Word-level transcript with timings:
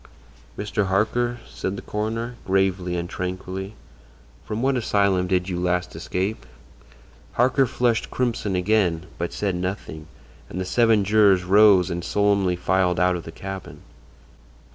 "Mr. 0.57 0.87
Harker," 0.87 1.37
said 1.47 1.75
the 1.75 1.81
coroner, 1.83 2.33
gravely 2.43 2.95
and 2.95 3.07
tranquilly, 3.07 3.75
"from 4.43 4.63
what 4.63 4.75
asylum 4.75 5.27
did 5.27 5.47
you 5.47 5.59
last 5.59 5.95
escape?" 5.95 6.47
Harker 7.33 7.67
flushed 7.67 8.09
crimson 8.09 8.55
again, 8.55 9.05
but 9.19 9.31
said 9.31 9.53
nothing, 9.55 10.07
and 10.49 10.59
the 10.59 10.65
seven 10.65 11.03
jurors 11.03 11.43
rose 11.43 11.91
and 11.91 12.03
solemnly 12.03 12.55
filed 12.55 12.99
out 12.99 13.15
of 13.15 13.25
the 13.25 13.31
cabin. 13.31 13.83